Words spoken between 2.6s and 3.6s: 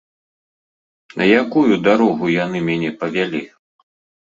мяне павялі!